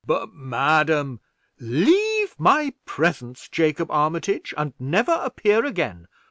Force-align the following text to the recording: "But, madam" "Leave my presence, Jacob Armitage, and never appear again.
"But, 0.03 0.33
madam" 0.33 1.19
"Leave 1.59 2.33
my 2.39 2.73
presence, 2.85 3.47
Jacob 3.47 3.91
Armitage, 3.91 4.51
and 4.57 4.73
never 4.79 5.11
appear 5.21 5.63
again. 5.63 6.07